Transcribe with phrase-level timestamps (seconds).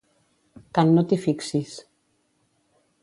[0.77, 1.77] Can no t'hi fixis.